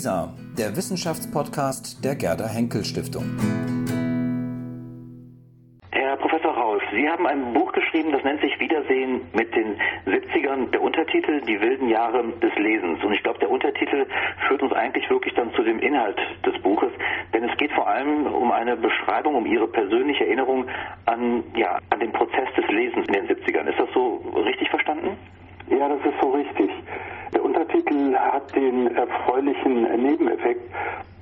[0.00, 3.36] WISA, der Wissenschaftspodcast der Gerda Henkel Stiftung.
[5.90, 9.76] Herr Professor Raus, Sie haben ein Buch geschrieben, das nennt sich Wiedersehen mit den
[10.06, 10.70] 70ern.
[10.70, 13.04] Der Untertitel Die wilden Jahre des Lesens.
[13.04, 14.06] Und ich glaube, der Untertitel
[14.48, 16.92] führt uns eigentlich wirklich dann zu dem Inhalt des Buches.
[17.34, 20.64] Denn es geht vor allem um eine Beschreibung, um Ihre persönliche Erinnerung
[21.04, 23.68] an, ja, an den Prozess des Lesens in den 70ern.
[23.68, 25.18] Ist das so richtig verstanden?
[25.68, 26.70] Ja, das ist so richtig.
[27.70, 30.62] Der Untertitel hat den erfreulichen Nebeneffekt,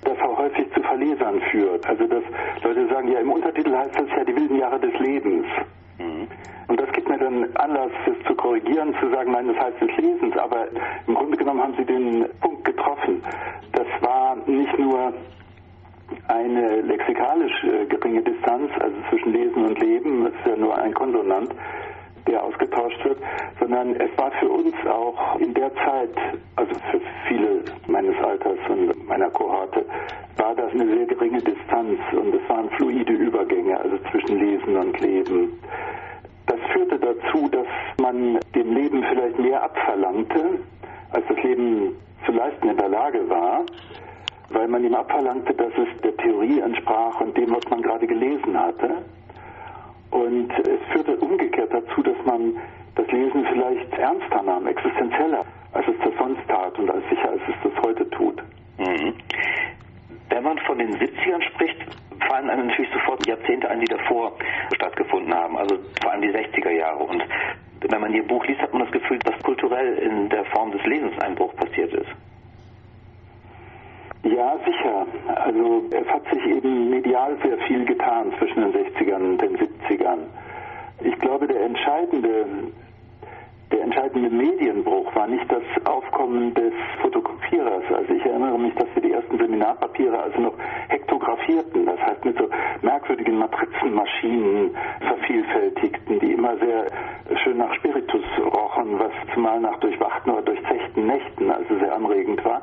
[0.05, 1.87] dass er häufig zu Verlesern führt.
[1.87, 2.23] Also dass
[2.63, 5.47] Leute sagen, ja im Untertitel heißt das ja die wilden Jahre des Lebens.
[5.99, 6.27] Mhm.
[6.69, 9.97] Und das gibt mir dann Anlass, es zu korrigieren, zu sagen, nein, das heißt des
[9.99, 10.37] Lesens.
[10.39, 10.69] Aber
[11.07, 13.23] im Grunde genommen haben Sie den Punkt getroffen.
[13.73, 15.13] Das war nicht nur
[16.29, 20.95] eine lexikalisch äh, geringe Distanz, also zwischen Lesen und Leben, das ist ja nur ein
[20.95, 21.55] Konsonant,
[22.29, 23.19] der ausgetauscht wird,
[23.59, 26.15] sondern es war für uns auch in der Zeit,
[26.57, 29.85] also für viele meines Alters und meiner Kohorte,
[30.37, 35.01] war das eine sehr geringe Distanz und es waren fluide Übergänge, also zwischen Lesen und
[35.01, 35.59] Leben.
[36.47, 37.67] Das führte dazu, dass
[38.01, 40.61] man dem Leben vielleicht mehr abverlangte,
[41.11, 43.65] als das Leben zu leisten in der Lage war,
[44.51, 48.59] weil man ihm abverlangte, dass es der Theorie entsprach und dem, was man gerade gelesen
[48.59, 49.03] hatte.
[50.11, 52.57] Und es führte umgekehrt dazu, dass man
[52.95, 57.43] das Lesen vielleicht ernster nahm, existenzieller, als es das sonst tat und als sicher als
[57.49, 58.43] es das heute tut.
[58.79, 59.15] Mhm.
[60.31, 61.77] Wenn man von den 70ern spricht,
[62.29, 64.33] fallen einem natürlich sofort Jahrzehnte ein, die davor
[64.75, 67.05] stattgefunden haben, also vor allem die 60er Jahre.
[67.05, 67.23] Und
[67.81, 70.85] wenn man Ihr Buch liest, hat man das Gefühl, dass kulturell in der Form des
[70.85, 72.09] Lesens ein Bruch passiert ist.
[74.25, 75.07] Ja, sicher.
[75.37, 80.19] Also es hat sich eben medial sehr viel getan zwischen den 60ern und den 70ern.
[81.05, 82.47] Ich glaube, der entscheidende,
[83.71, 87.85] der entscheidende Medienbruch war nicht das Aufkommen des Fotokopierers.
[87.95, 90.55] Also ich erinnere mich, dass wir die ersten Seminarpapiere also noch
[90.89, 92.49] hektografierten, das heißt mit so
[92.83, 96.87] merkwürdigen Matrizenmaschinen vervielfältigten, die immer sehr
[97.45, 102.63] schön nach Spiritus rochen, was zumal nach durchwachten oder durchzechten Nächten also sehr anregend war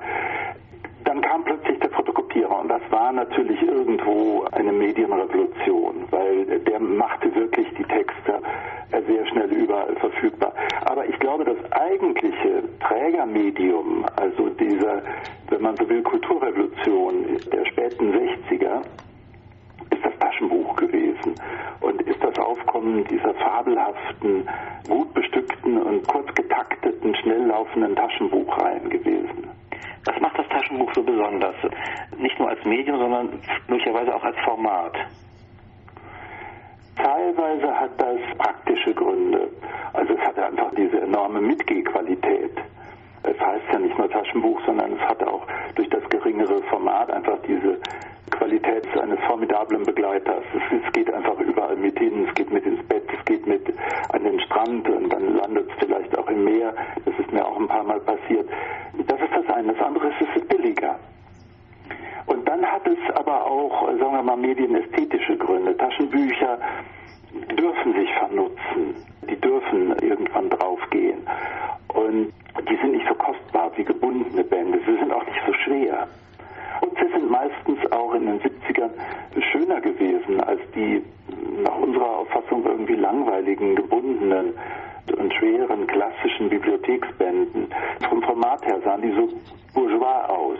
[1.16, 7.34] dann kam plötzlich der Fotokopierer und das war natürlich irgendwo eine Medienrevolution, weil der machte
[7.34, 8.42] wirklich die Texte
[9.08, 10.54] sehr schnell überall verfügbar.
[10.84, 15.04] Aber ich glaube, das eigentliche Trägermedium, also dieser,
[15.50, 18.82] wenn man so will, Kulturrevolution der späten 60er,
[19.92, 21.36] ist das Taschenbuch gewesen
[21.80, 24.50] und ist das Aufkommen dieser fabelhaften,
[24.90, 29.15] gut bestückten und kurz getakteten, schnell laufenden Taschenbuchreihen gewesen.
[30.66, 31.56] Taschenbuch so besonders?
[32.18, 34.94] Nicht nur als Medium, sondern möglicherweise auch als Format.
[36.96, 39.50] Teilweise hat das praktische Gründe.
[39.94, 42.52] Also es hat einfach diese enorme Mitgehqualität.
[43.24, 45.46] Es heißt ja nicht nur Taschenbuch, sondern es hat auch
[45.76, 47.80] durch das geringere Format einfach diese
[48.32, 50.44] Qualität eines formidablen Begleiters.
[50.54, 53.62] Es, geht einfach überall mit hin, es geht mit ins Bett, es geht mit
[54.10, 56.74] an den Strand und dann landet es vielleicht auch im Meer.
[57.06, 58.50] Das ist mir auch ein paar Mal passiert.
[59.08, 59.74] Das ist das eine.
[59.74, 60.96] Das andere ist, es ist billiger.
[62.26, 65.78] Und dann hat es aber auch, sagen wir mal, medienästhetische Gründe.
[65.78, 66.58] Taschenbücher
[67.58, 68.96] dürfen sich vernutzen.
[69.30, 71.20] Die dürfen irgendwann draufgehen.
[71.90, 72.34] Und
[72.70, 74.80] die sind nicht so kostbar wie gebundene Bände.
[74.86, 76.08] Sie sind auch nicht so schwer.
[76.82, 78.92] Und sie sind meistens auch in den 70ern
[79.52, 81.02] schöner gewesen als die
[81.64, 84.54] nach unserer Auffassung irgendwie langweiligen, gebundenen
[85.18, 87.68] und schweren klassischen Bibliotheksbänden.
[88.10, 89.30] Vom Format her sahen die so
[89.74, 90.60] bourgeois aus.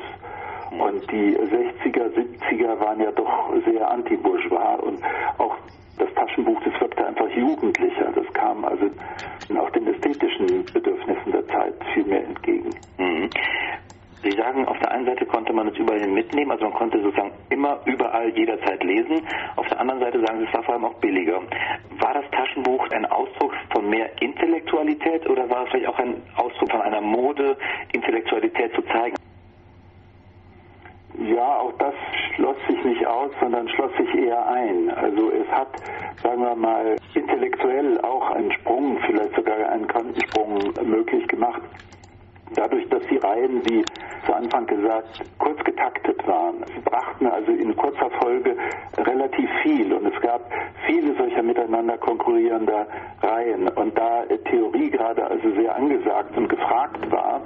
[0.72, 5.00] Und die 60er, 70er waren ja doch sehr anti-bourgeois und
[5.38, 5.56] auch
[5.98, 8.12] das Taschenbuch, das wirkte einfach jugendlicher.
[8.14, 8.86] Das kam also
[9.58, 12.70] auch den ästhetischen Bedürfnissen der Zeit viel mehr entgegen.
[12.98, 13.30] Mhm.
[14.24, 17.32] Sie sagen, auf der einen Seite konnte man es überall mitnehmen, also man konnte sozusagen
[17.50, 19.22] immer, überall, jederzeit lesen.
[19.56, 20.76] Auf der anderen Seite sagen Sie, es war vor
[21.40, 21.48] billiger.
[22.00, 26.72] War das Taschenbuch ein Ausdruck von mehr Intellektualität oder war es vielleicht auch ein Ausdruck
[26.72, 27.58] von einer Mode,
[27.94, 29.16] Intellektualität zu zeigen?
[31.18, 31.94] Ja, auch das
[32.36, 34.92] schloss sich nicht aus, sondern schloss sich eher ein.
[34.92, 35.70] Also es hat,
[36.22, 41.62] sagen wir mal, intellektuell auch einen Sprung, vielleicht sogar einen Quantensprung möglich gemacht
[42.54, 43.84] dadurch, dass die Reihen, wie
[44.26, 46.64] zu Anfang gesagt, kurz getaktet waren.
[46.84, 48.56] Brachten also in kurzer Folge
[48.98, 50.50] relativ viel und es gab
[50.86, 52.88] viele solcher miteinander konkurrierender
[53.22, 53.68] Reihen.
[53.70, 57.42] Und da Theorie gerade also sehr angesagt und gefragt war,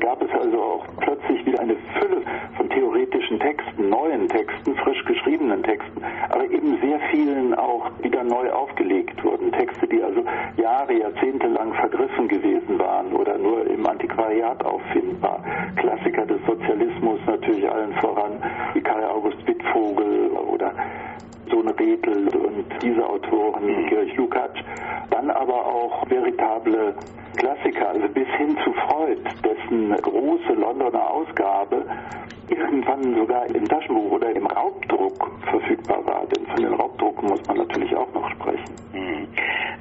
[0.00, 2.22] gab es also auch plötzlich wieder eine Fülle
[2.56, 8.50] von theoretischen Texten, neuen Texten, frisch geschriebenen Texten, aber eben sehr vielen auch wieder neu
[8.50, 9.52] aufgelegt wurden.
[9.52, 10.22] Texte, die also
[10.56, 15.42] Jahre, Jahrzehnte lang vergriffen gewesen waren oder nur im Antiquariat auffindbar.
[15.76, 18.32] Klassiker des Sozialismus natürlich allen voran
[18.74, 20.72] wie Karl August Wittvogel oder
[21.50, 23.86] Sohn Redl und diese Autoren, mhm.
[23.86, 24.60] Georg Lukács,
[25.10, 26.94] dann aber auch veritable
[27.36, 31.84] Klassiker, also bis hin zu Freud, dessen große Londoner Ausgabe
[32.48, 36.26] irgendwann sogar im Taschenbuch oder im Raubdruck verfügbar war.
[36.26, 38.74] Denn von den Raubdrucken muss man natürlich auch noch sprechen.
[38.92, 39.28] Mhm.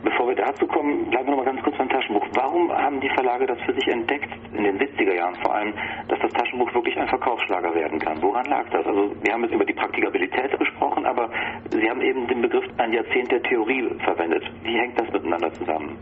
[0.04, 2.26] Bevor wir dazu kommen, bleiben wir noch mal ganz kurz beim Taschenbuch.
[2.34, 5.74] Warum haben die Verlage das für sich entdeckt, in den 70er Jahren vor allem,
[6.08, 8.22] dass das Taschenbuch wirklich ein Verkaufsschlager werden kann?
[8.22, 8.86] Woran lag das?
[8.86, 11.30] Also wir haben jetzt über die Praktikabilität gesprochen, aber
[11.72, 14.44] Sie haben eben den Begriff ein Jahrzehnt der Theorie verwendet.
[14.64, 15.98] Wie hängt das miteinander zusammen?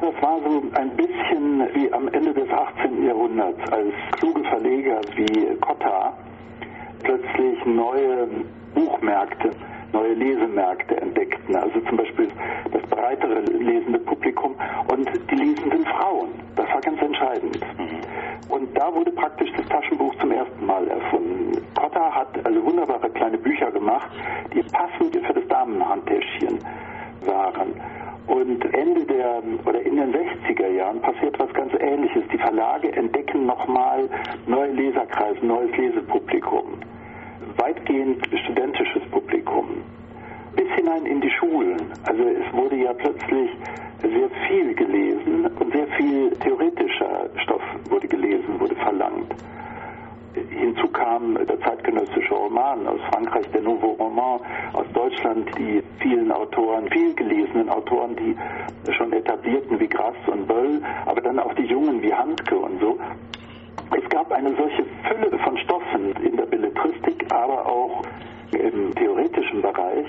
[0.00, 3.06] Das war so ein bisschen wie am Ende des 18.
[3.06, 6.12] Jahrhunderts, als kluge Verleger wie Cotta
[7.04, 8.28] plötzlich neue
[8.74, 9.50] Buchmärkte,
[9.92, 11.56] neue Lesemärkte entdeckten.
[11.56, 12.28] Also zum Beispiel
[12.72, 14.54] das breitere lesende Publikum
[14.88, 16.28] und die lesenden Frauen.
[16.56, 17.60] Das war ganz entscheidend.
[17.78, 18.00] Mhm.
[18.48, 21.62] Und da wurde praktisch das Taschenbuch zum ersten Mal erfunden.
[21.74, 24.10] Cotta hat also wunderbare kleine Bücher gemacht,
[24.54, 26.58] die passend für das Damenhandtäschchen
[27.24, 27.72] waren.
[28.26, 32.22] Und Ende der oder in den 60er Jahren passiert was ganz Ähnliches.
[32.32, 34.08] Die Verlage entdecken nochmal
[34.46, 36.78] neue Leserkreise, neues Lesepublikum.
[37.56, 39.82] Weitgehend studentisches Publikum.
[40.56, 41.78] Bis hinein in die Schulen.
[42.04, 43.50] Also es wurde ja plötzlich
[44.02, 49.34] sehr viel gelesen und sehr viel theoretischer Stoff wurde gelesen, wurde verlangt.
[50.34, 54.40] Hinzu kam der zeitgenössische Roman aus Frankreich, der Nouveau Roman,
[54.72, 58.34] aus Deutschland die vielen Autoren, viel gelesenen Autoren, die
[58.92, 62.98] schon etablierten wie Grass und Böll, aber dann auch die Jungen wie Handke und so.
[63.96, 68.02] Es gab eine solche Fülle von Stoffen in der Belletristik, aber auch
[68.52, 70.06] im theoretischen Bereich.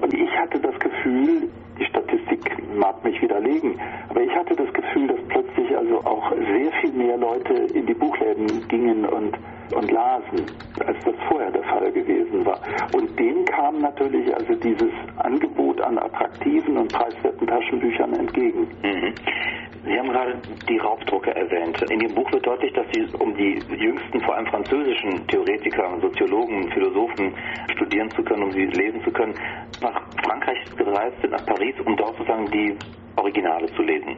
[0.00, 1.48] Und ich hatte das Gefühl,
[1.78, 2.40] die Statistik
[2.74, 3.78] mag mich widerlegen,
[4.08, 7.94] aber ich hatte das Gefühl, dass plötzlich also auch sehr viel mehr Leute in die
[7.94, 9.36] Buchläden gingen und,
[9.74, 10.46] und lasen,
[10.86, 12.58] als das vorher der Fall gewesen war.
[12.94, 18.68] Und dem kam natürlich also dieses Angebot an attraktiven und preiswerten Taschenbüchern entgegen.
[18.82, 19.14] Mhm.
[19.86, 20.36] Sie haben gerade
[20.68, 21.80] die Raubdrucke erwähnt.
[21.90, 26.68] In Ihrem Buch wird deutlich, dass Sie, um die jüngsten, vor allem französischen Theoretiker, Soziologen,
[26.72, 27.32] Philosophen
[27.76, 29.34] studieren zu können, um sie lesen zu können,
[29.80, 32.76] nach Frankreich gereist sind, nach Paris, um dort sozusagen die
[33.14, 34.16] Originale zu lesen.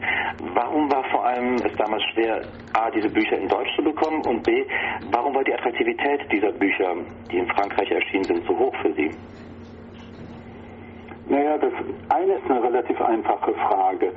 [0.55, 2.41] Warum war vor allem es damals schwer,
[2.73, 4.65] A, diese Bücher in Deutsch zu bekommen und B,
[5.13, 6.97] warum war die Attraktivität dieser Bücher,
[7.31, 9.11] die in Frankreich erschienen sind, so hoch für Sie?
[11.29, 11.73] Naja, das
[12.09, 14.13] eine ist eine relativ einfache Frage.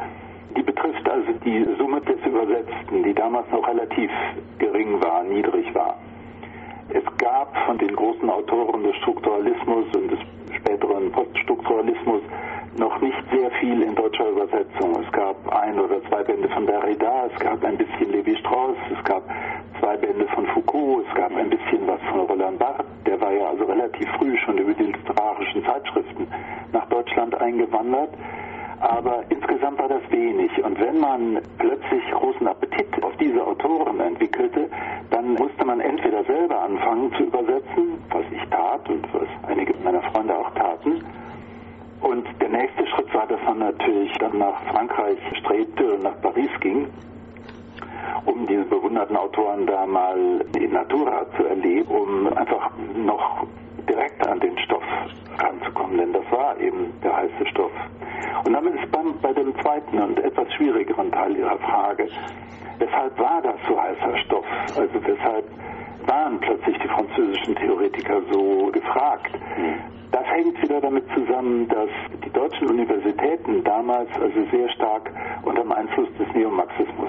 [0.55, 4.09] Die betrifft also die Summe des Übersetzten, die damals noch relativ
[4.59, 5.97] gering war, niedrig war.
[6.89, 10.19] Es gab von den großen Autoren des Strukturalismus und des
[10.55, 12.21] späteren Poststrukturalismus
[12.77, 14.97] noch nicht sehr viel in deutscher Übersetzung.
[15.03, 19.03] Es gab ein oder zwei Bände von Derrida, es gab ein bisschen Levi Strauss, es
[19.03, 19.23] gab
[19.79, 22.90] zwei Bände von Foucault, es gab ein bisschen was von Roland Barthes.
[23.05, 26.27] Der war ja also relativ früh schon über die literarischen Zeitschriften
[26.71, 28.11] nach Deutschland eingewandert
[28.81, 30.51] aber insgesamt war das wenig.
[30.63, 34.69] Und wenn man plötzlich großen Appetit auf diese Autoren entwickelte,
[35.11, 40.01] dann musste man entweder selber anfangen zu übersetzen, was ich tat und was einige meiner
[40.11, 41.03] Freunde auch taten.
[42.01, 46.49] Und der nächste Schritt war, dass man natürlich dann nach Frankreich strebte und nach Paris
[46.59, 46.87] ging,
[48.25, 53.47] um diese bewunderten Autoren da mal in Natura zu erleben, um einfach noch
[53.87, 54.83] direkt an den Stoff
[55.39, 57.71] ranzukommen, denn das war eben der heiße Stoff.
[58.45, 62.07] Und damit ist man bei dem zweiten und etwas schwierigeren Teil Ihrer Frage.
[62.79, 64.45] Weshalb war das so heißer Stoff?
[64.77, 65.45] Also weshalb
[66.07, 69.31] waren plötzlich die französischen Theoretiker so gefragt?
[70.11, 71.89] Das hängt wieder damit zusammen, dass
[72.25, 75.09] die deutschen Universitäten damals also sehr stark
[75.43, 77.00] unter dem Einfluss des Neomarxismus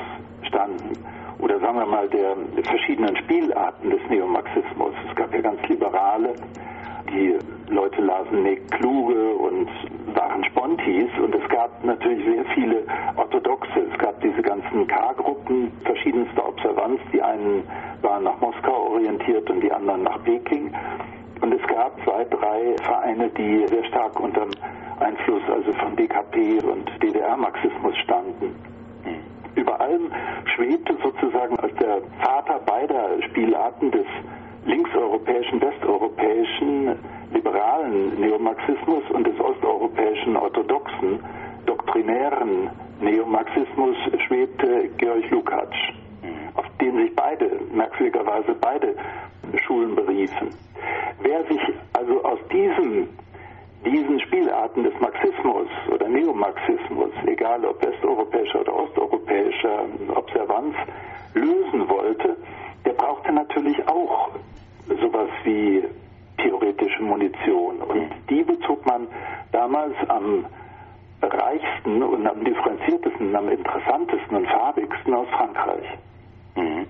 [1.82, 4.94] wir mal der verschiedenen Spielarten des Neomarxismus.
[5.08, 6.34] Es gab ja ganz liberale
[7.12, 9.68] die Leute lasen Nick Kluge und
[10.14, 12.84] waren Spontis und es gab natürlich sehr viele
[13.16, 13.80] Orthodoxe.
[13.92, 17.00] Es gab diese ganzen K-Gruppen verschiedenster Observanz.
[17.12, 17.64] Die einen
[18.00, 20.72] waren nach Moskau orientiert und die anderen nach Peking.
[21.40, 24.52] Und es gab zwei, drei Vereine, die sehr stark unter dem
[25.00, 28.54] Einfluss also von DKP und DDR-Marxismus standen.
[29.54, 30.10] Über allem
[30.54, 33.20] schwebte sozusagen als der Vater beider
[33.82, 34.06] Spielarten des
[34.64, 36.96] linkseuropäischen, westeuropäischen
[37.32, 41.18] liberalen Neomarxismus und des osteuropäischen orthodoxen
[41.66, 42.70] doktrinären
[43.00, 43.96] Neomarxismus
[44.26, 45.76] schwebte Georg Lukács,
[46.54, 48.94] auf den sich beide, merkwürdigerweise beide
[49.66, 50.50] Schulen beriefen.
[51.20, 51.60] Wer sich
[51.92, 53.08] also aus diesem
[53.84, 60.76] diesen Spielarten des Marxismus oder Neomarxismus, egal ob westeuropäischer oder osteuropäischer Observanz,
[61.34, 62.36] lösen wollte,
[62.84, 64.30] der braucht brauchte natürlich auch
[65.00, 65.82] sowas wie
[66.38, 67.80] theoretische Munition.
[67.82, 68.42] Und die
[69.02, 69.08] man
[69.52, 70.46] damals am
[71.22, 75.86] reichsten und am differenziertesten, am interessantesten und farbigsten aus Frankreich.
[76.56, 76.86] Mhm.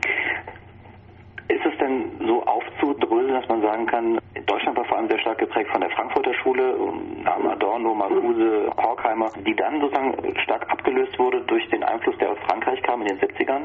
[1.48, 5.38] Ist es denn so aufzudröseln, dass man sagen kann, Deutschland war vor allem sehr stark
[5.38, 6.76] geprägt von der Frankfurter Schule,
[7.24, 12.82] Adorno, Marcuse, Horkheimer, die dann sozusagen stark abgelöst wurde durch den Einfluss, der aus Frankreich
[12.82, 13.64] kam in den 70ern?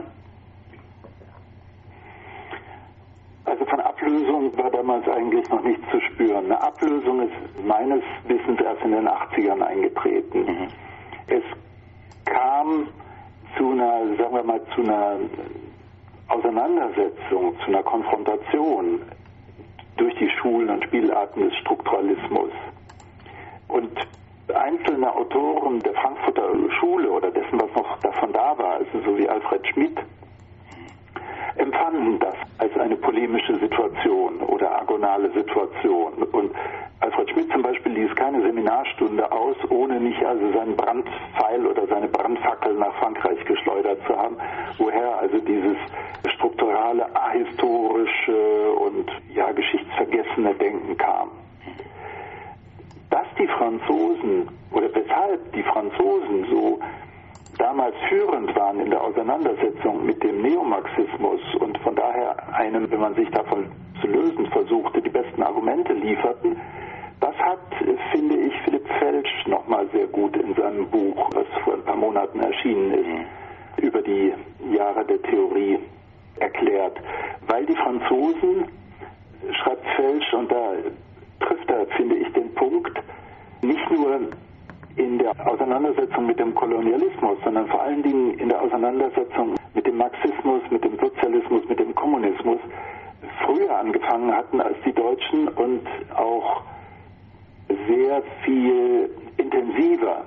[3.48, 6.46] Also von Ablösung war damals eigentlich noch nichts zu spüren.
[6.46, 10.40] Eine Ablösung ist meines Wissens erst in den 80ern eingetreten.
[10.40, 10.68] Mhm.
[11.28, 11.44] Es
[12.26, 12.90] kam
[13.58, 15.18] zu einer, sagen wir mal, zu einer
[16.28, 19.02] Auseinandersetzung, zu einer Konfrontation
[19.96, 22.52] durch die Schulen und Spielarten des Strukturalismus.
[23.70, 23.98] Und
[24.54, 26.52] einzelne Autoren der Frankfurter
[26.82, 29.98] Schule oder dessen, was noch davon da war, also so wie Alfred Schmidt,
[31.58, 36.14] empfanden das als eine polemische Situation oder agonale Situation.
[36.32, 36.52] Und
[37.00, 42.08] Alfred Schmidt zum Beispiel ließ keine Seminarstunde aus, ohne nicht also seinen Brandpfeil oder seine
[42.08, 44.38] Brandfackel nach Frankreich geschleudert zu haben,
[44.78, 45.78] woher also dieses
[46.36, 51.30] strukturale, ahistorische und ja geschichtsvergessene Denken kam.
[53.10, 56.80] Dass die Franzosen oder weshalb die Franzosen so
[57.58, 63.16] damals führend waren in der Auseinandersetzung mit dem Neomarxismus und von daher einem, wenn man
[63.16, 63.68] sich davon
[64.02, 66.58] zu lösen versuchte, die besten Argumente lieferten,
[67.20, 67.60] das hat,
[68.12, 72.40] finde ich, Philipp Felsch nochmal sehr gut in seinem Buch, was vor ein paar Monaten
[72.40, 74.34] erschienen ist, über die
[74.72, 75.80] Jahre der Theorie
[76.40, 76.98] erklärt.
[77.58, 78.66] Weil die Franzosen,
[79.52, 80.74] schreibt Felsch, und da
[81.40, 83.02] trifft er, finde ich, den Punkt,
[83.64, 84.20] nicht nur
[84.96, 89.98] in der Auseinandersetzung mit dem Kolonialismus, sondern vor allen Dingen in der Auseinandersetzung mit dem
[89.98, 92.60] Marxismus, mit dem Sozialismus, mit dem Kommunismus
[93.44, 95.82] früher angefangen hatten als die Deutschen und
[96.16, 96.62] auch
[97.88, 100.26] sehr viel intensiver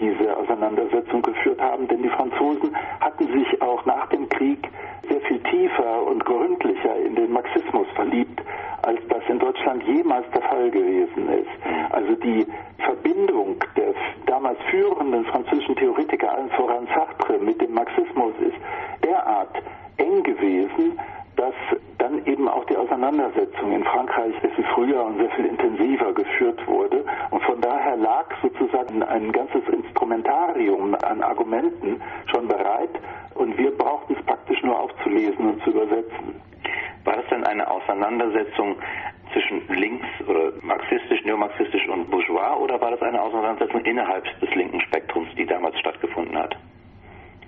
[0.00, 4.70] diese Auseinandersetzung geführt haben, denn die Franzosen hatten sich auch nach dem Krieg
[5.16, 8.42] sehr viel tiefer und gründlicher in den Marxismus verliebt,
[8.82, 11.48] als das in Deutschland jemals der Fall gewesen ist.
[11.90, 12.46] Also die
[12.78, 13.94] Verbindung der
[14.26, 18.56] damals führenden französischen Theoretiker, allen voran Sartre, mit dem Marxismus ist
[19.02, 19.56] derart
[19.96, 20.98] eng gewesen,
[21.36, 21.54] dass
[21.98, 26.66] dann eben auch die Auseinandersetzung in Frankreich sehr viel früher und sehr viel intensiver geführt
[26.66, 27.04] wurde.
[27.30, 32.90] Und von daher lag sozusagen ein ganzes Instrumentarium an Argumenten schon bereit
[33.34, 36.40] und wir brauchten es praktisch nur aufzulesen und zu übersetzen.
[37.04, 38.76] War das denn eine Auseinandersetzung
[39.32, 44.80] zwischen links oder marxistisch, neomarxistisch und bourgeois oder war das eine Auseinandersetzung innerhalb des linken
[44.80, 46.56] Spektrums, die damals stattgefunden hat?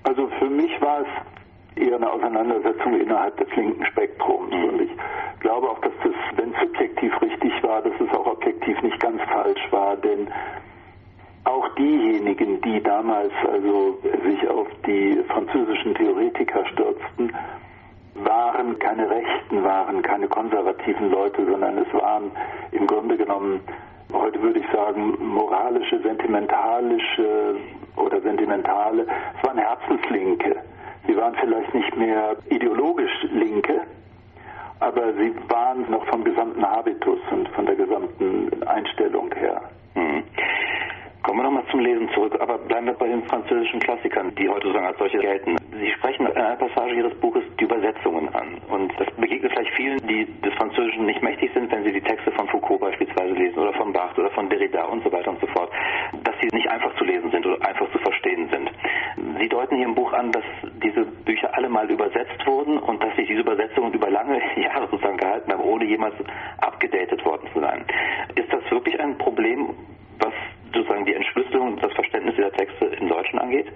[0.04, 4.52] Also für mich war es eher eine Auseinandersetzung innerhalb des linken Spektrums.
[4.52, 4.64] Mhm.
[4.64, 4.90] Und ich
[5.40, 9.20] glaube auch, dass das, wenn es subjektiv richtig war, dass es auch objektiv nicht ganz
[9.22, 9.47] falsch
[11.78, 17.32] diejenigen, die damals also sich auf die französischen Theoretiker stürzten,
[18.14, 22.30] waren keine Rechten, waren keine konservativen Leute, sondern es waren
[22.72, 23.60] im Grunde genommen,
[24.12, 27.56] heute würde ich sagen, moralische, sentimentalische
[27.96, 29.06] oder sentimentale,
[29.36, 30.56] es waren Herzenslinke
[31.08, 33.80] Sie waren vielleicht nicht mehr ideologisch Linke,
[34.78, 39.62] aber sie waren noch vom gesamten Habitus und von der gesamten Einstellung her.
[39.94, 40.22] Hm.
[41.28, 44.68] Kommen wir nochmal zum Lesen zurück, aber bleiben wir bei den französischen Klassikern, die heute
[44.68, 45.58] sozusagen als solche gelten.
[45.78, 48.56] Sie sprechen in einer Passage Ihres Buches die Übersetzungen an.
[48.70, 52.32] Und das begegnet vielleicht vielen, die des Französischen nicht mächtig sind, wenn sie die Texte
[52.32, 55.46] von Foucault beispielsweise lesen oder von Barthes oder von Derrida und so weiter und so
[55.48, 55.70] fort,
[56.24, 58.70] dass sie nicht einfach zu lesen sind oder einfach zu verstehen sind.
[59.38, 60.44] Sie deuten hier im Buch an, dass
[60.82, 65.18] diese Bücher alle mal übersetzt wurden und dass sich diese Übersetzungen über lange Jahre sozusagen
[65.18, 66.14] gehalten haben, ohne jemals
[66.62, 67.84] abgedatet worden zu sein.
[68.34, 69.74] Ist das wirklich ein Problem,
[70.20, 70.32] was
[70.72, 73.66] sozusagen die Entschlüsselung und das Verständnis dieser Texte im Deutschen angeht?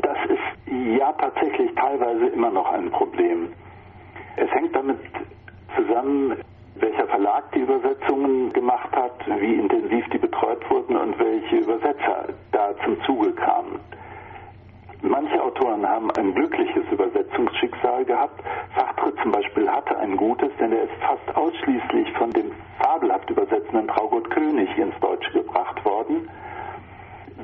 [0.00, 3.52] Das ist ja tatsächlich teilweise immer noch ein Problem.
[4.36, 4.98] Es hängt damit
[5.76, 6.38] zusammen,
[6.76, 12.74] welcher Verlag die Übersetzungen gemacht hat, wie intensiv die betreut wurden und welche Übersetzer da
[12.84, 13.78] zum Zuge kamen.
[15.02, 18.40] Manche Autoren haben ein glückliches Übersetzungsschicksal gehabt.
[18.76, 23.88] Sartre zum Beispiel hatte ein gutes, denn er ist fast ausschließlich von dem fabelhaft übersetzenden
[23.88, 26.28] Traugott König ins Deutsche gebracht worden.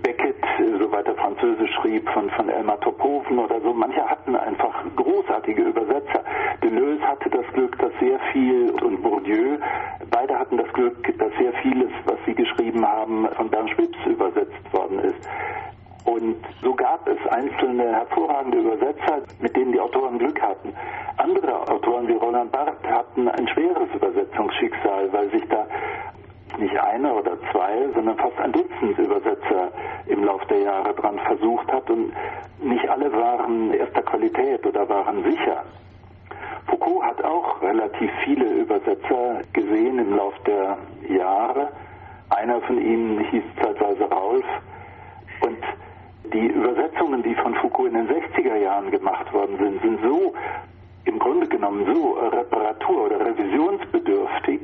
[0.03, 0.45] Beckett,
[0.79, 3.73] soweit er Französisch schrieb, von, von Elmar Topoven oder so.
[3.73, 6.23] Manche hatten einfach großartige Übersetzer.
[6.63, 9.59] Deleuze hatte das Glück, dass sehr viel, und Bourdieu,
[10.11, 14.73] beide hatten das Glück, dass sehr vieles, was sie geschrieben haben, von Bernd Schwips übersetzt
[14.73, 15.29] worden ist.
[16.09, 20.73] Und so gab es einzelne hervorragende Übersetzer, mit denen die Autoren Glück hatten.
[21.19, 25.67] Andere Autoren wie Roland Barthes hatten ein schweres Übersetzungsschicksal, weil sich da
[26.57, 29.71] nicht eine oder zwei, sondern fast ein Dutzend Übersetzer
[30.07, 32.11] im Laufe der Jahre dran versucht hat und
[32.63, 35.63] nicht alle waren erster Qualität oder waren sicher.
[36.69, 40.79] Foucault hat auch relativ viele Übersetzer gesehen im Laufe der
[41.15, 41.69] Jahre.
[42.31, 44.47] Einer von ihnen hieß zeitweise Raulf.
[45.43, 45.59] Und
[46.33, 50.35] die Übersetzungen, die von Foucault in den 60er Jahren gemacht worden sind, sind so
[51.05, 54.61] im Grunde genommen so reparatur- oder revisionsbedürftig,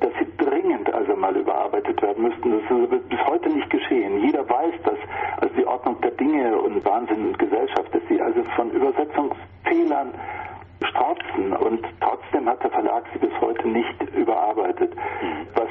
[0.00, 2.50] dass sie dringend also mal überarbeitet werden müssten.
[2.50, 4.20] Das ist bis heute nicht geschehen.
[4.22, 4.98] Jeder weiß, dass
[5.40, 10.12] also die Ordnung der Dinge und Wahnsinn und Gesellschaft, dass sie also von Übersetzungsfehlern
[10.84, 14.92] strauzen und trotzdem hat der Verlag sie bis heute nicht überarbeitet.
[15.54, 15.68] Was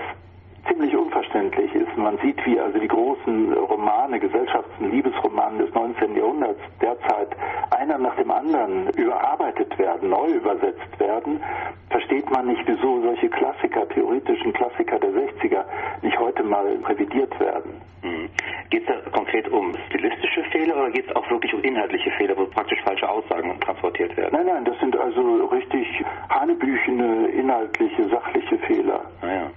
[0.68, 1.97] ziemlich unverständlich ist.
[2.08, 6.16] Man sieht, wie also die großen Romane, Gesellschafts- und Liebesromane des 19.
[6.16, 7.36] Jahrhunderts derzeit
[7.72, 11.44] einer nach dem anderen überarbeitet werden, neu übersetzt werden,
[11.90, 15.66] versteht man nicht, wieso solche Klassiker, theoretischen Klassiker der 60er
[16.02, 17.82] nicht heute mal revidiert werden.
[18.02, 18.30] Mhm.
[18.70, 22.38] Geht es da konkret um stilistische Fehler oder geht es auch wirklich um inhaltliche Fehler,
[22.38, 24.30] wo praktisch falsche Aussagen transportiert werden?
[24.32, 29.02] Nein, nein, das sind also richtig hanebüchene, inhaltliche, sachliche Fehler.
[29.22, 29.52] Ah, ja.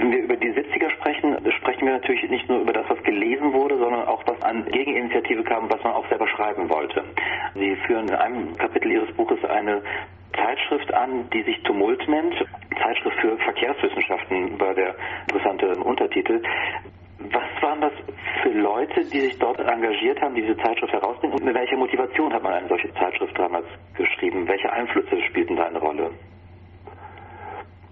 [0.00, 3.52] Wenn wir über die 70er sprechen, sprechen wir natürlich nicht nur über das, was gelesen
[3.52, 5.84] wurde, sondern auch was an Gegeninitiative kam, was
[6.40, 7.04] schreiben wollte.
[7.54, 9.82] Sie führen in einem Kapitel Ihres Buches eine
[10.34, 12.34] Zeitschrift an, die sich Tumult nennt,
[12.82, 14.94] Zeitschrift für Verkehrswissenschaften, war der
[15.28, 16.40] interessante Untertitel.
[17.18, 17.92] Was waren das
[18.42, 22.42] für Leute, die sich dort engagiert haben, diese Zeitschrift herausnehmen und mit welcher Motivation hat
[22.42, 24.48] man eine solche Zeitschrift damals geschrieben?
[24.48, 26.10] Welche Einflüsse spielten da eine Rolle?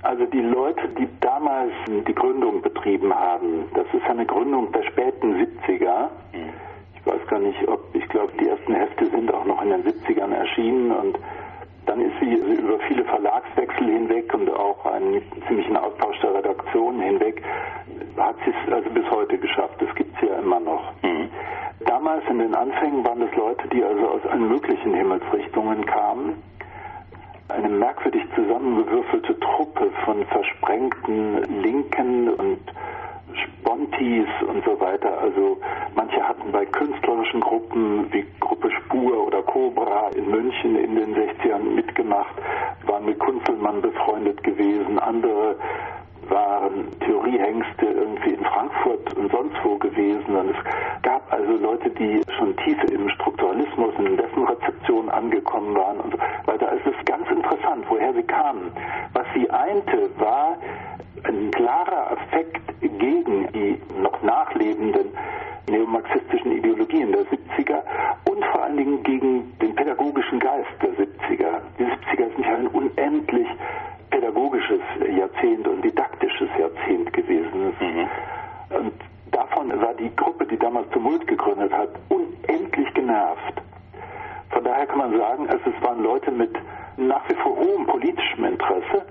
[0.02, 5.34] Also die Leute, die damals die Gründung betrieben haben, das ist eine Gründung der späten
[5.34, 6.08] 70er.
[6.32, 6.67] Ich
[7.08, 10.32] weiß gar nicht, ob, ich glaube, die ersten Hefte sind auch noch in den 70ern
[10.32, 11.18] erschienen und
[11.86, 17.42] dann ist sie über viele Verlagswechsel hinweg und auch einen ziemlichen Austausch der Redaktionen hinweg,
[18.18, 19.80] hat sie es also bis heute geschafft.
[19.80, 20.92] Das gibt es ja immer noch.
[21.02, 21.30] Mhm.
[21.86, 26.42] Damals in den Anfängen waren das Leute, die also aus allen möglichen Himmelsrichtungen kamen
[27.48, 32.60] eine merkwürdig zusammengewürfelte Truppe von versprengten Linken und
[33.78, 35.20] Spontis und so weiter.
[35.20, 35.56] Also
[35.94, 41.62] manche hatten bei künstlerischen Gruppen wie Gruppe Spur oder Cobra in München in den 60ern
[41.74, 42.34] mitgemacht,
[42.86, 44.98] waren mit Kunzelmann befreundet gewesen.
[44.98, 45.56] Andere
[46.28, 50.36] waren Theoriehengste irgendwie in Frankfurt und sonst wo gewesen.
[50.36, 56.00] Und es gab also Leute, die schon tief im Strukturalismus in dessen Rezeption angekommen waren
[56.00, 56.70] und so weiter.
[56.72, 58.72] Es ist ganz interessant, woher sie kamen.
[59.12, 60.27] Was sie einte, war
[64.88, 65.12] nachlebenden
[65.68, 67.82] neomarxistischen Ideologien der 70er
[68.30, 71.60] und vor allen Dingen gegen den pädagogischen Geist der 70er.
[71.78, 73.48] Die 70er sind ja ein unendlich
[74.10, 74.80] pädagogisches
[75.14, 77.74] Jahrzehnt und didaktisches Jahrzehnt gewesen.
[77.80, 78.08] Mhm.
[78.70, 78.92] Und
[79.30, 83.60] davon war die Gruppe, die damals Tumult gegründet hat, unendlich genervt.
[84.50, 86.56] Von daher kann man sagen, es waren Leute mit
[86.96, 89.04] nach wie vor hohem politischem Interesse.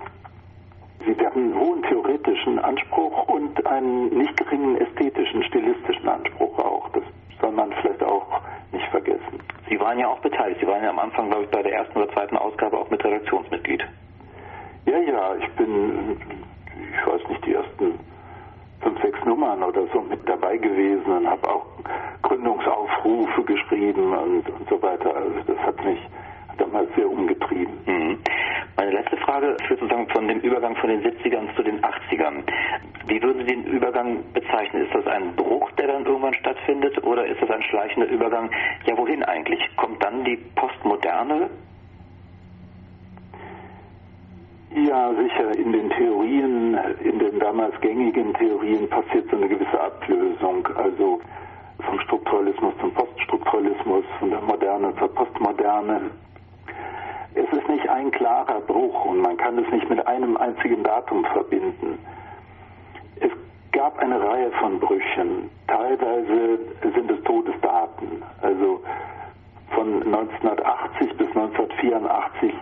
[1.37, 6.89] Einen hohen theoretischen Anspruch und einen nicht geringen ästhetischen, stilistischen Anspruch auch.
[6.93, 7.03] Das
[7.39, 9.39] soll man vielleicht auch nicht vergessen.
[9.69, 10.59] Sie waren ja auch beteiligt.
[10.61, 13.05] Sie waren ja am Anfang, glaube ich, bei der ersten oder zweiten Ausgabe auch mit
[13.05, 13.83] Redaktionsmitglied.
[14.85, 16.17] Ja, ja, ich bin,
[16.91, 17.99] ich weiß nicht, die ersten
[18.81, 21.67] fünf, sechs Nummern oder so mit dabei gewesen und habe auch
[22.23, 25.15] Gründungsaufrufe geschrieben und, und so weiter.
[25.15, 25.99] Also das hat mich
[26.57, 27.77] damals sehr umgetrieben.
[27.85, 28.17] Mhm.
[28.77, 32.43] Meine letzte Frage führt sozusagen von dem Übergang von den 70ern zu den 80ern.
[33.07, 34.85] Wie würden Sie den Übergang bezeichnen?
[34.85, 38.51] Ist das ein Bruch, der dann irgendwann stattfindet oder ist das ein schleichender Übergang?
[38.85, 39.59] Ja, wohin eigentlich?
[39.77, 41.49] Kommt dann die Postmoderne
[44.85, 45.57] Ja, sicher.
[45.57, 50.67] In den Theorien, in den damals gängigen Theorien passiert so eine gewisse Ablösung.
[50.75, 51.19] Also
[51.79, 56.11] vom Strukturalismus zum Poststrukturalismus, von der Moderne zur Postmoderne.
[57.37, 61.23] Es ist nicht ein klarer Bruch und man kann es nicht mit einem einzigen Datum
[61.23, 61.99] verbinden.
[63.19, 63.29] Es
[63.71, 65.51] gab eine Reihe von Brüchen.
[65.67, 68.23] Teilweise sind es Todesdaten.
[68.41, 68.81] Also
[69.69, 72.53] von 1980 bis 1984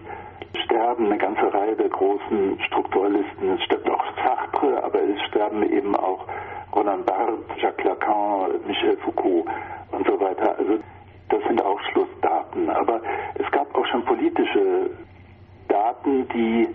[0.66, 3.52] sterben eine ganze Reihe der großen Strukturalisten.
[3.56, 6.26] Es stirbt auch Sartre, aber es sterben eben auch
[6.76, 9.46] Roland Barthes, Jacques Lacan, Michel Foucault
[9.92, 10.15] und so
[16.36, 16.68] die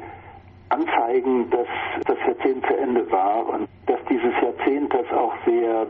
[0.70, 1.66] anzeigen, dass
[2.06, 5.86] das Jahrzehnt zu Ende war und dass dieses Jahrzehnt, das auch sehr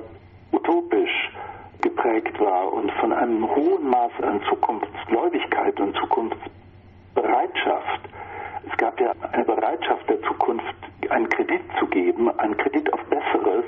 [0.53, 1.31] utopisch
[1.81, 8.01] geprägt war und von einem hohen Maß an Zukunftsgläubigkeit und Zukunftsbereitschaft.
[8.71, 10.75] Es gab ja eine Bereitschaft der Zukunft,
[11.09, 13.65] einen Kredit zu geben, einen Kredit auf Besseres,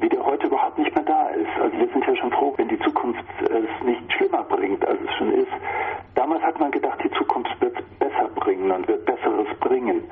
[0.00, 1.60] wie der heute überhaupt nicht mehr da ist.
[1.60, 5.14] Also wir sind ja schon froh, wenn die Zukunft es nicht schlimmer bringt, als es
[5.16, 5.52] schon ist.
[6.14, 10.04] Damals hat man gedacht, die Zukunft wird es besser bringen und wird Besseres bringen.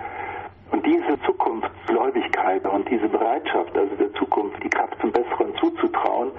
[0.71, 6.31] Und diese Zukunftsgläubigkeit und diese Bereitschaft, also der Zukunft die Kraft zum Besseren zuzutrauen,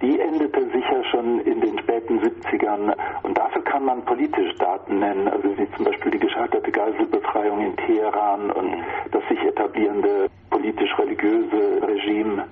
[0.00, 2.94] die endete sicher schon in den späten 70ern.
[3.22, 7.76] Und dafür kann man politische Daten nennen, also wie zum Beispiel die gescheiterte Geiselbefreiung in
[7.76, 8.76] Teheran und
[9.10, 12.44] das sich etablierende politisch-religiöse Regime,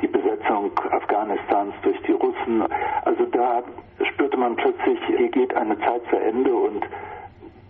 [0.00, 2.64] die Besetzung Afghanistans durch die Russen.
[3.04, 3.62] Also da
[4.04, 6.84] spürte man plötzlich, hier geht eine Zeit zu Ende und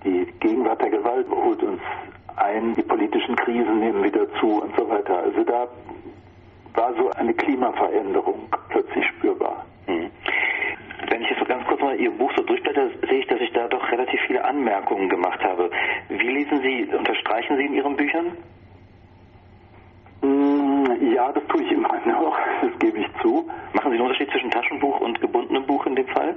[0.05, 1.81] die Gegenwart der Gewalt holt uns
[2.37, 5.19] ein, die politischen Krisen nehmen wieder zu und so weiter.
[5.19, 5.66] Also da
[6.75, 9.64] war so eine Klimaveränderung plötzlich spürbar.
[9.87, 10.11] Hm.
[11.09, 13.69] Wenn ich jetzt ganz kurz mal Ihr Buch so durchblätter, sehe ich, dass ich da
[13.69, 15.71] doch relativ viele Anmerkungen gemacht habe.
[16.09, 18.37] Wie lesen Sie, unterstreichen Sie in Ihren Büchern?
[21.14, 23.49] Ja, das tue ich immer noch, das gebe ich zu.
[23.75, 26.35] Machen Sie einen Unterschied zwischen Taschenbuch und gebundenem Buch in dem Fall?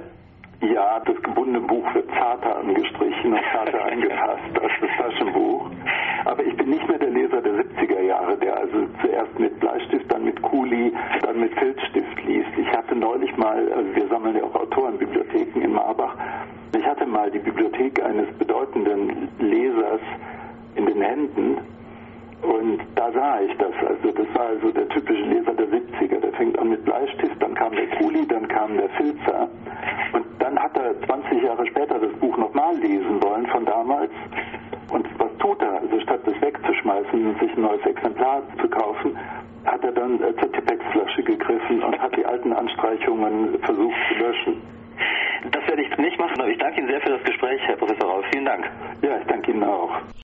[0.60, 5.70] Ja, das gebundene Buch wird zarter angestrichen und zarter angepasst als das Taschenbuch.
[6.24, 10.12] Aber ich bin nicht mehr der Leser der 70er Jahre, der also zuerst mit Bleistift,
[10.12, 12.50] dann mit Kuli, dann mit Filzstift liest.
[12.56, 16.14] Ich hatte neulich mal, also wir sammeln ja auch Autorenbibliotheken in Marbach,
[16.76, 20.00] ich hatte mal die Bibliothek eines bedeutenden Lesers
[20.76, 21.58] in den Händen
[22.60, 23.72] und da sah ich das.
[23.86, 26.20] Also das war also der typische Leser der 70er.
[26.20, 29.48] Der fängt an mit Bleistift, dann kam der Kuli, dann kam der Filzer.
[30.12, 34.10] Und dann hat er 20 Jahre später das Buch nochmal lesen wollen von damals.
[34.90, 35.80] Und was tut er?
[35.80, 39.16] Also statt das wegzuschmeißen und sich ein neues Exemplar zu kaufen,
[39.64, 44.79] hat er dann äh, zur Tipex-Flasche gegriffen und hat die alten Anstreichungen versucht zu löschen.